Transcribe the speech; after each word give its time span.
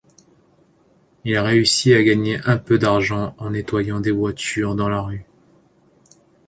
Il 1.25 1.37
réussit 1.37 1.93
à 1.93 2.01
gagner 2.01 2.39
un 2.45 2.57
peu 2.57 2.79
d'argent 2.79 3.35
en 3.37 3.51
nettoyant 3.51 3.99
des 3.99 4.09
voitures 4.09 4.75
dans 4.75 4.89
la 4.89 4.99
rue. 4.99 5.25